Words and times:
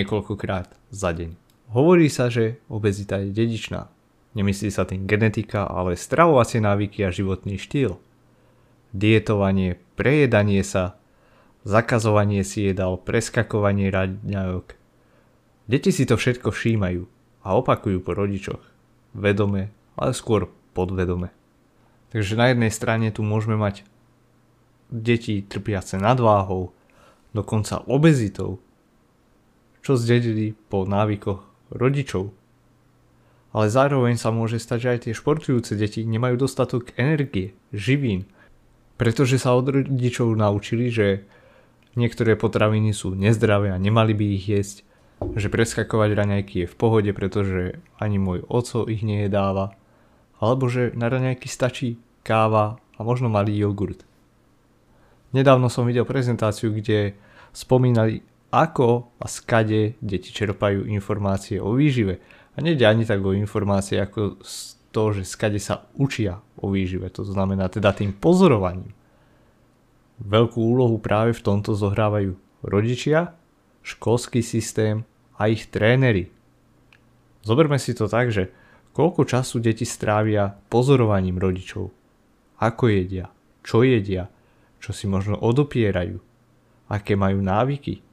niekoľkokrát 0.00 0.72
za 0.88 1.12
deň. 1.12 1.36
Hovorí 1.70 2.10
sa, 2.10 2.32
že 2.32 2.58
obezita 2.66 3.22
je 3.22 3.30
dedičná. 3.30 3.92
Nemyslí 4.34 4.70
sa 4.72 4.88
tým 4.88 5.06
genetika, 5.06 5.66
ale 5.66 5.98
stravovacie 5.98 6.58
návyky 6.62 7.06
a 7.06 7.14
životný 7.14 7.58
štýl. 7.60 7.98
Dietovanie, 8.90 9.78
prejedanie 9.94 10.66
sa, 10.66 10.98
zakazovanie 11.62 12.42
si 12.42 12.70
jedal, 12.70 12.98
preskakovanie 12.98 13.90
raňajok. 13.90 14.74
Deti 15.70 15.94
si 15.94 16.02
to 16.06 16.18
všetko 16.18 16.50
všímajú 16.50 17.06
a 17.46 17.48
opakujú 17.54 18.02
po 18.02 18.18
rodičoch. 18.18 18.62
Vedome, 19.14 19.70
ale 19.94 20.10
skôr 20.10 20.50
podvedome. 20.74 21.30
Takže 22.10 22.34
na 22.34 22.50
jednej 22.50 22.74
strane 22.74 23.14
tu 23.14 23.22
môžeme 23.22 23.54
mať 23.54 23.86
deti 24.90 25.46
trpiace 25.46 26.02
nadváhou, 26.02 26.74
dokonca 27.30 27.86
obezitou, 27.86 28.58
čo 29.90 29.98
zdedili 29.98 30.54
po 30.70 30.86
návykoch 30.86 31.42
rodičov. 31.74 32.30
Ale 33.50 33.66
zároveň 33.66 34.14
sa 34.14 34.30
môže 34.30 34.62
stať, 34.62 34.78
že 34.78 34.90
aj 34.94 34.98
tie 35.02 35.18
športujúce 35.18 35.74
deti 35.74 36.06
nemajú 36.06 36.46
dostatok 36.46 36.94
energie, 36.94 37.58
živín, 37.74 38.30
pretože 38.94 39.42
sa 39.42 39.58
od 39.58 39.66
rodičov 39.66 40.30
naučili, 40.38 40.94
že 40.94 41.26
niektoré 41.98 42.38
potraviny 42.38 42.94
sú 42.94 43.18
nezdravé 43.18 43.74
a 43.74 43.82
nemali 43.82 44.14
by 44.14 44.26
ich 44.38 44.46
jesť, 44.46 44.76
že 45.34 45.50
preskakovať 45.50 46.10
raňajky 46.14 46.54
je 46.62 46.70
v 46.70 46.78
pohode, 46.78 47.10
pretože 47.10 47.82
ani 47.98 48.22
môj 48.22 48.46
oco 48.46 48.86
ich 48.86 49.02
nejedáva, 49.02 49.74
alebo 50.38 50.70
že 50.70 50.94
na 50.94 51.10
raňajky 51.10 51.50
stačí 51.50 51.98
káva 52.22 52.78
a 52.94 53.00
možno 53.02 53.26
malý 53.26 53.58
jogurt. 53.58 54.06
Nedávno 55.34 55.66
som 55.66 55.82
videl 55.82 56.06
prezentáciu, 56.06 56.70
kde 56.70 57.18
spomínali 57.50 58.22
ako 58.50 59.14
a 59.22 59.26
skade 59.30 59.94
deti 60.02 60.34
čerpajú 60.34 60.86
informácie 60.90 61.62
o 61.62 61.74
výžive. 61.74 62.18
A 62.54 62.62
nejde 62.62 62.82
ani 62.82 63.06
tak 63.06 63.22
o 63.22 63.30
informácie 63.30 64.02
ako 64.02 64.42
to, 64.90 65.02
že 65.14 65.22
skade 65.22 65.62
sa 65.62 65.86
učia 65.94 66.42
o 66.58 66.74
výžive. 66.74 67.06
To 67.14 67.22
znamená 67.22 67.70
teda 67.70 67.94
tým 67.94 68.10
pozorovaním. 68.10 68.90
Veľkú 70.20 70.60
úlohu 70.60 71.00
práve 71.00 71.32
v 71.32 71.44
tomto 71.46 71.72
zohrávajú 71.72 72.36
rodičia, 72.66 73.32
školský 73.86 74.44
systém 74.44 75.06
a 75.40 75.48
ich 75.48 75.70
tréneri. 75.72 76.28
Zoberme 77.40 77.80
si 77.80 77.96
to 77.96 78.04
tak, 78.04 78.28
že 78.28 78.52
koľko 78.92 79.24
času 79.24 79.64
deti 79.64 79.88
strávia 79.88 80.52
pozorovaním 80.68 81.40
rodičov. 81.40 81.88
Ako 82.60 82.92
jedia, 82.92 83.32
čo 83.64 83.80
jedia, 83.80 84.28
čo 84.76 84.92
si 84.92 85.08
možno 85.08 85.40
odopierajú, 85.40 86.20
aké 86.92 87.16
majú 87.16 87.40
návyky, 87.40 88.04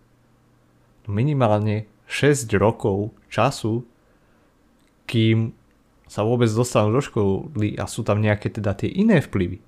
minimálne 1.07 1.87
6 2.07 2.51
rokov 2.59 3.15
času, 3.27 3.83
kým 5.07 5.55
sa 6.07 6.23
vôbec 6.23 6.47
dostanú 6.47 6.95
do 6.95 7.03
školy 7.03 7.75
a 7.75 7.87
sú 7.87 8.03
tam 8.07 8.23
nejaké 8.23 8.47
teda 8.47 8.75
tie 8.75 8.87
iné 8.87 9.19
vplyvy. 9.19 9.59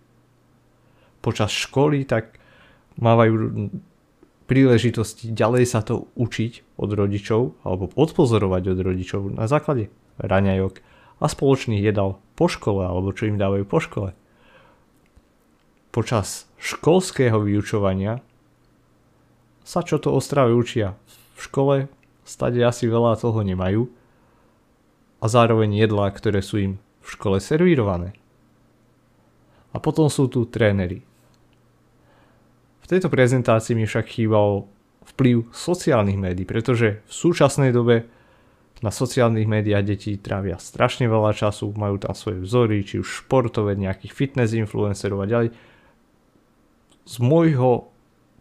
Počas 1.20 1.52
školy 1.52 2.08
tak 2.08 2.40
mávajú 2.96 3.68
príležitosti 4.48 5.30
ďalej 5.36 5.64
sa 5.68 5.84
to 5.84 6.08
učiť 6.16 6.80
od 6.80 6.90
rodičov 6.96 7.60
alebo 7.68 7.92
odpozorovať 7.94 8.64
od 8.72 8.80
rodičov 8.82 9.22
na 9.36 9.46
základe 9.46 9.92
raňajok 10.18 10.80
a 11.20 11.26
spoločných 11.28 11.84
jedal 11.84 12.18
po 12.40 12.48
škole 12.48 12.88
alebo 12.88 13.12
čo 13.12 13.28
im 13.28 13.38
dávajú 13.38 13.64
po 13.68 13.80
škole. 13.84 14.10
Počas 15.92 16.48
školského 16.58 17.44
vyučovania 17.44 18.24
sa 19.62 19.84
čo 19.84 20.00
to 20.00 20.16
o 20.16 20.20
strave 20.24 20.56
učia 20.56 20.96
v 20.96 21.19
škole 21.40 21.76
stade 22.28 22.62
asi 22.62 22.86
veľa 22.86 23.18
toho 23.18 23.42
nemajú 23.42 23.90
a 25.20 25.26
zároveň 25.26 25.76
jedlá, 25.76 26.14
ktoré 26.14 26.40
sú 26.40 26.56
im 26.62 26.74
v 27.02 27.08
škole 27.10 27.38
servírované. 27.42 28.16
A 29.74 29.78
potom 29.82 30.10
sú 30.10 30.30
tu 30.30 30.46
tréneri. 30.46 31.06
V 32.82 32.86
tejto 32.90 33.10
prezentácii 33.10 33.78
mi 33.78 33.86
však 33.86 34.06
chýbal 34.10 34.66
vplyv 35.14 35.50
sociálnych 35.54 36.18
médií, 36.18 36.46
pretože 36.46 37.02
v 37.06 37.14
súčasnej 37.14 37.74
dobe 37.74 38.10
na 38.80 38.96
sociálnych 38.96 39.44
médiách 39.44 39.84
deti 39.84 40.16
trávia 40.16 40.56
strašne 40.56 41.06
veľa 41.12 41.36
času, 41.36 41.76
majú 41.76 42.00
tam 42.00 42.16
svoje 42.16 42.40
vzory, 42.40 42.88
či 42.88 43.04
už 43.04 43.26
športové, 43.26 43.76
nejakých 43.76 44.16
fitness 44.16 44.56
influencerov 44.56 45.20
a 45.20 45.28
ďalej. 45.28 45.50
Z 47.04 47.16
môjho 47.20 47.92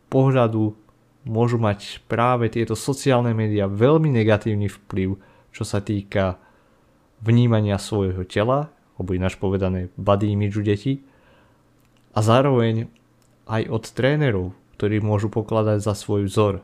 pohľadu 0.08 0.78
môžu 1.28 1.60
mať 1.60 2.00
práve 2.08 2.48
tieto 2.48 2.72
sociálne 2.72 3.36
médiá 3.36 3.68
veľmi 3.68 4.08
negatívny 4.08 4.66
vplyv, 4.66 5.20
čo 5.52 5.62
sa 5.62 5.84
týka 5.84 6.40
vnímania 7.20 7.76
svojho 7.76 8.24
tela, 8.24 8.72
alebo 8.96 9.14
ináč 9.14 9.36
povedané 9.36 9.92
body 10.00 10.32
image 10.32 10.58
detí, 10.64 11.04
a 12.16 12.24
zároveň 12.24 12.90
aj 13.46 13.62
od 13.70 13.84
trénerov, 13.94 14.46
ktorí 14.80 14.98
môžu 15.04 15.30
pokladať 15.30 15.78
za 15.84 15.94
svoj 15.94 16.26
vzor. 16.26 16.54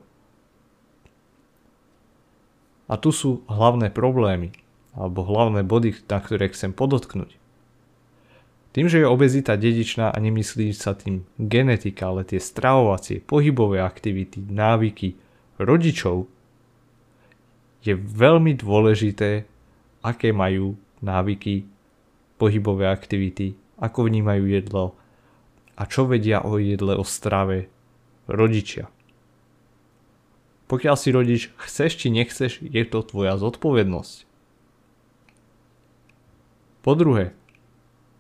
A 2.91 2.95
tu 2.99 3.15
sú 3.15 3.47
hlavné 3.47 3.93
problémy, 3.93 4.51
alebo 4.97 5.25
hlavné 5.25 5.63
body, 5.63 5.95
na 6.11 6.19
ktoré 6.19 6.51
chcem 6.51 6.75
podotknúť. 6.75 7.44
Tým, 8.75 8.91
že 8.91 8.99
je 8.99 9.07
obezita 9.07 9.55
dedičná 9.55 10.11
a 10.11 10.19
nemyslí 10.19 10.75
sa 10.75 10.99
tým 10.99 11.23
genetika, 11.39 12.11
ale 12.11 12.27
tie 12.27 12.43
stravovacie, 12.43 13.23
pohybové 13.23 13.79
aktivity, 13.79 14.43
návyky 14.43 15.15
rodičov, 15.63 16.27
je 17.87 17.95
veľmi 17.95 18.59
dôležité, 18.59 19.47
aké 20.03 20.35
majú 20.35 20.75
návyky, 21.07 21.71
pohybové 22.35 22.91
aktivity, 22.91 23.55
ako 23.79 24.11
vnímajú 24.11 24.45
jedlo 24.51 24.99
a 25.79 25.87
čo 25.87 26.11
vedia 26.11 26.43
o 26.43 26.59
jedle, 26.59 26.99
o 26.99 27.07
strave 27.07 27.71
rodičia. 28.27 28.91
Pokiaľ 30.67 30.97
si 30.99 31.09
rodič 31.15 31.43
chceš 31.63 32.03
či 32.03 32.09
nechceš, 32.11 32.59
je 32.59 32.83
to 32.89 33.07
tvoja 33.07 33.39
zodpovednosť. 33.39 34.27
Po 36.83 36.93
druhé, 36.99 37.37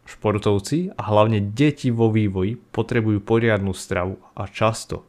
Športovci 0.04 0.92
a 0.92 1.03
hlavne 1.09 1.41
deti 1.41 1.88
vo 1.88 2.12
vývoji 2.12 2.60
potrebujú 2.60 3.25
poriadnu 3.25 3.72
stravu 3.72 4.20
a 4.37 4.44
často 4.44 5.09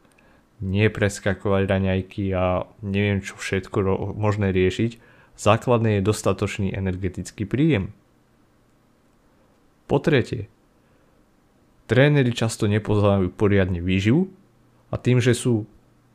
nie 0.64 0.88
preskakovať 0.88 1.62
raňajky 1.68 2.32
a 2.32 2.64
neviem 2.80 3.20
čo 3.20 3.36
všetko 3.36 4.16
možné 4.16 4.56
riešiť, 4.56 4.96
základné 5.36 6.00
je 6.00 6.06
dostatočný 6.08 6.72
energetický 6.72 7.44
príjem. 7.44 7.92
Po 9.84 10.00
tretie, 10.00 10.48
tréneri 11.86 12.32
často 12.32 12.64
nepoznajú 12.66 13.30
poriadne 13.36 13.84
výživu 13.84 14.32
a 14.88 14.96
tým, 14.96 15.20
že 15.20 15.36
sú 15.36 15.68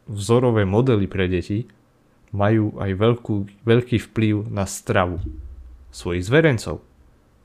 vzorové 0.10 0.66
modely 0.66 1.06
pre 1.06 1.30
deti, 1.30 1.70
majú 2.34 2.76
aj 2.82 2.92
veľkú, 2.98 3.62
veľký 3.62 3.98
vplyv 4.12 4.50
na 4.50 4.66
stravu 4.66 5.22
svojich 5.92 6.26
zverencov, 6.26 6.82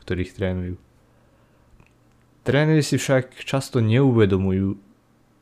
ktorých 0.07 0.33
trénujú. 0.33 0.75
Tréneri 2.47 2.79
si 2.79 2.95
však 2.95 3.43
často 3.43 3.83
neuvedomujú, 3.83 4.79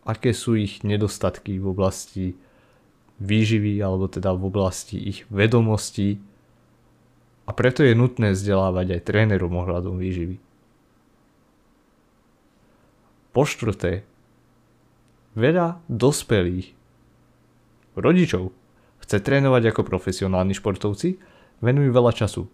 aké 0.09 0.33
sú 0.33 0.56
ich 0.56 0.81
nedostatky 0.81 1.61
v 1.61 1.67
oblasti 1.69 2.27
výživy 3.21 3.77
alebo 3.85 4.09
teda 4.09 4.33
v 4.33 4.49
oblasti 4.49 4.97
ich 4.97 5.29
vedomostí 5.29 6.17
a 7.45 7.53
preto 7.53 7.85
je 7.85 7.93
nutné 7.93 8.33
vzdelávať 8.33 8.97
aj 8.97 9.01
trénerov 9.05 9.53
ohľadom 9.53 10.01
výživy. 10.01 10.41
Po 13.37 13.45
štvrté, 13.45 14.09
veľa 15.37 15.85
dospelých 15.93 16.73
rodičov 18.00 18.49
chce 19.05 19.21
trénovať 19.21 19.77
ako 19.77 19.83
profesionálni 19.85 20.57
športovci, 20.57 21.21
venujú 21.61 21.91
veľa 21.93 22.12
času 22.17 22.49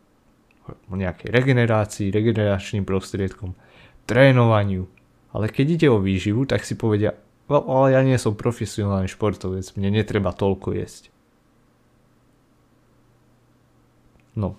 nejakej 0.90 1.30
regenerácii, 1.30 2.10
regeneračným 2.10 2.82
prostriedkom, 2.82 3.54
trénovaniu. 4.10 4.90
Ale 5.30 5.46
keď 5.46 5.66
ide 5.78 5.88
o 5.94 6.02
výživu, 6.02 6.42
tak 6.42 6.66
si 6.66 6.74
povedia, 6.74 7.14
ale 7.46 7.94
ja 7.94 8.02
nie 8.02 8.18
som 8.18 8.34
profesionálny 8.34 9.06
športovec, 9.06 9.62
mne 9.78 10.02
netreba 10.02 10.34
toľko 10.34 10.74
jesť. 10.74 11.14
No, 14.34 14.58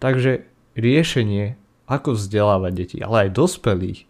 takže 0.00 0.44
riešenie, 0.76 1.56
ako 1.88 2.16
vzdelávať 2.16 2.72
deti, 2.76 2.96
ale 3.00 3.28
aj 3.28 3.36
dospelých, 3.36 4.00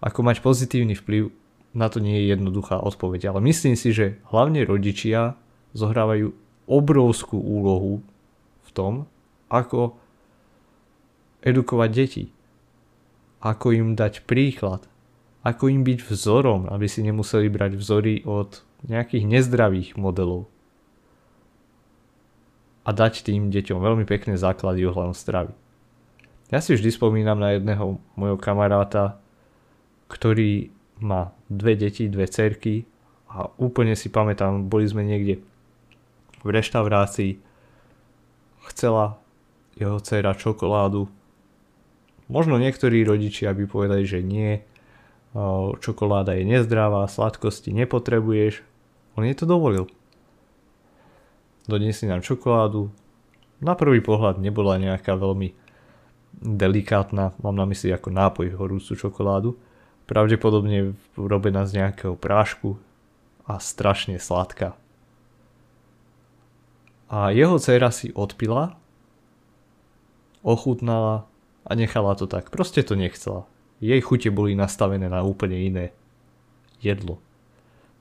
ako 0.00 0.20
mať 0.24 0.36
pozitívny 0.40 0.96
vplyv, 0.96 1.32
na 1.76 1.92
to 1.92 2.00
nie 2.00 2.24
je 2.24 2.32
jednoduchá 2.32 2.80
odpoveď. 2.80 3.32
Ale 3.32 3.44
myslím 3.44 3.76
si, 3.76 3.92
že 3.92 4.16
hlavne 4.32 4.64
rodičia 4.64 5.36
zohrávajú 5.76 6.32
obrovskú 6.64 7.36
úlohu 7.36 8.00
v 8.64 8.70
tom, 8.72 8.92
ako 9.52 9.96
edukovať 11.44 11.90
deti. 11.92 12.24
Ako 13.46 13.70
im 13.70 13.94
dať 13.94 14.26
príklad. 14.26 14.82
Ako 15.46 15.70
im 15.70 15.86
byť 15.86 16.02
vzorom, 16.10 16.66
aby 16.66 16.90
si 16.90 17.06
nemuseli 17.06 17.46
brať 17.46 17.78
vzory 17.78 18.26
od 18.26 18.66
nejakých 18.90 19.22
nezdravých 19.22 19.94
modelov. 19.94 20.50
A 22.82 22.90
dať 22.90 23.22
tým 23.22 23.54
deťom 23.54 23.78
veľmi 23.78 24.02
pekné 24.02 24.34
základy 24.34 24.82
ohľadom 24.82 25.14
stravy. 25.14 25.54
Ja 26.50 26.58
si 26.62 26.74
vždy 26.74 26.90
spomínam 26.90 27.38
na 27.38 27.54
jedného 27.54 28.02
môjho 28.18 28.38
kamaráta, 28.38 29.18
ktorý 30.06 30.70
má 31.02 31.34
dve 31.50 31.74
deti, 31.74 32.06
dve 32.06 32.30
cerky 32.30 32.86
a 33.26 33.50
úplne 33.58 33.98
si 33.98 34.06
pamätám, 34.10 34.70
boli 34.70 34.86
sme 34.86 35.02
niekde 35.02 35.42
v 36.46 36.48
reštaurácii, 36.50 37.42
chcela 38.70 39.18
jeho 39.74 39.98
dcera 39.98 40.32
čokoládu. 40.38 41.10
Možno 42.26 42.58
niektorí 42.58 43.06
rodičia 43.06 43.54
by 43.54 43.64
povedali, 43.70 44.02
že 44.02 44.18
nie, 44.18 44.62
čokoláda 45.78 46.34
je 46.34 46.44
nezdravá, 46.48 47.06
sladkosti 47.06 47.70
nepotrebuješ. 47.70 48.66
On 49.14 49.22
jej 49.22 49.36
to 49.38 49.46
dovolil. 49.46 49.86
Doniesli 51.70 52.10
nám 52.10 52.26
čokoládu. 52.26 52.90
Na 53.62 53.78
prvý 53.78 54.02
pohľad 54.02 54.42
nebola 54.42 54.76
nejaká 54.76 55.16
veľmi 55.16 55.54
delikátna, 56.36 57.32
mám 57.40 57.56
na 57.56 57.64
mysli 57.64 57.88
ako 57.94 58.12
nápoj 58.12 58.58
horúcu 58.60 58.92
čokoládu, 58.92 59.56
pravdepodobne 60.04 60.92
robená 61.16 61.64
z 61.64 61.80
nejakého 61.80 62.14
prášku 62.14 62.76
a 63.48 63.56
strašne 63.56 64.20
sladká. 64.20 64.76
A 67.06 67.30
jeho 67.30 67.56
dcera 67.56 67.88
si 67.94 68.10
odpila, 68.12 68.76
ochutnala 70.42 71.24
a 71.66 71.74
nechala 71.74 72.14
to 72.14 72.30
tak. 72.30 72.54
Proste 72.54 72.86
to 72.86 72.94
nechcela. 72.94 73.50
Jej 73.82 74.00
chute 74.00 74.30
boli 74.30 74.54
nastavené 74.54 75.10
na 75.10 75.26
úplne 75.26 75.58
iné 75.58 75.84
jedlo. 76.80 77.18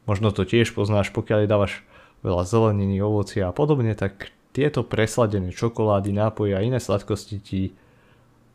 Možno 0.05 0.29
to 0.29 0.45
tiež 0.45 0.71
poznáš, 0.77 1.09
pokiaľ 1.09 1.49
dávaš 1.49 1.81
veľa 2.21 2.45
zeleniny, 2.45 3.01
ovocia 3.01 3.49
a 3.49 3.55
podobne, 3.55 3.97
tak 3.97 4.29
tieto 4.53 4.85
presladené 4.85 5.51
čokolády, 5.51 6.15
nápoje 6.15 6.55
a 6.55 6.63
iné 6.63 6.79
sladkosti 6.79 7.37
ti 7.41 7.61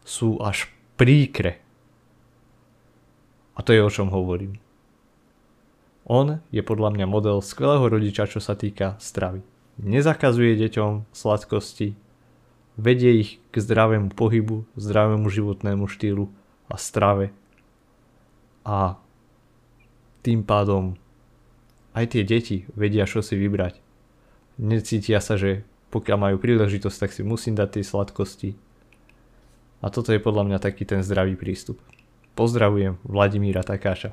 sú 0.06 0.40
až 0.40 0.70
príkre. 0.96 1.60
A 3.58 3.60
to 3.60 3.76
je 3.76 3.84
o 3.84 3.90
čom 3.92 4.08
hovorím. 4.08 4.56
On 6.08 6.40
je 6.48 6.62
podľa 6.64 6.96
mňa 6.96 7.06
model 7.06 7.44
skvelého 7.44 7.84
rodiča, 7.84 8.26
čo 8.26 8.40
sa 8.40 8.56
týka 8.56 8.96
stravy. 8.96 9.44
Nezakazuje 9.78 10.56
deťom 10.56 11.12
sladkosti, 11.12 11.94
vedie 12.76 13.22
ich 13.22 13.30
k 13.50 13.54
zdravému 13.58 14.14
pohybu, 14.14 14.66
zdravému 14.76 15.26
životnému 15.26 15.88
štýlu 15.88 16.30
a 16.70 16.76
strave. 16.78 17.34
A 18.62 18.98
tým 20.20 20.44
pádom 20.44 20.94
aj 21.96 22.14
tie 22.14 22.22
deti 22.22 22.68
vedia, 22.76 23.08
čo 23.08 23.24
si 23.24 23.34
vybrať. 23.34 23.80
Necítia 24.60 25.18
sa, 25.18 25.40
že 25.40 25.66
pokiaľ 25.90 26.18
majú 26.20 26.36
príležitosť, 26.38 26.96
tak 27.00 27.10
si 27.10 27.26
musím 27.26 27.58
dať 27.58 27.80
tie 27.80 27.84
sladkosti, 27.86 28.50
a 29.80 29.88
toto 29.88 30.12
je 30.12 30.20
podľa 30.20 30.44
mňa 30.44 30.58
taký 30.60 30.84
ten 30.84 31.00
zdravý 31.00 31.40
prístup. 31.40 31.80
Pozdravujem 32.36 33.00
Vladimíra 33.00 33.64
Takáša 33.64 34.12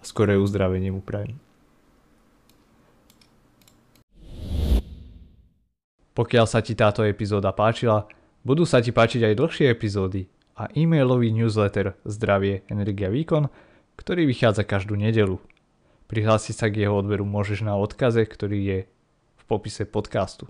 a 0.00 0.02
skoré 0.02 0.40
uzdravenie 0.40 0.88
mu 0.88 1.04
prajem. 1.04 1.36
Pokiaľ 6.12 6.44
sa 6.44 6.60
ti 6.60 6.76
táto 6.76 7.00
epizóda 7.08 7.56
páčila, 7.56 8.04
budú 8.44 8.68
sa 8.68 8.84
ti 8.84 8.92
páčiť 8.92 9.32
aj 9.32 9.38
dlhšie 9.38 9.66
epizódy 9.72 10.28
a 10.60 10.68
e-mailový 10.76 11.32
newsletter 11.32 11.96
Zdravie, 12.04 12.68
Energia, 12.68 13.08
Výkon, 13.08 13.48
ktorý 13.96 14.28
vychádza 14.28 14.68
každú 14.68 14.92
nedelu. 14.94 15.40
Prihlásiť 16.12 16.54
sa 16.54 16.66
k 16.68 16.84
jeho 16.84 17.00
odberu 17.00 17.24
môžeš 17.24 17.64
na 17.64 17.72
odkaze, 17.80 18.28
ktorý 18.28 18.58
je 18.60 18.78
v 19.40 19.42
popise 19.48 19.88
podcastu. 19.88 20.44